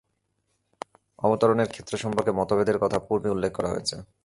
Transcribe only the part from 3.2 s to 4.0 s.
উল্লেখ করা হয়েছে।